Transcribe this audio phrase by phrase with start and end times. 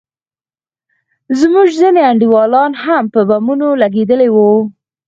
[1.39, 4.51] زموږ ځينې انډيوالان هم په بمونو لگېدلي وو.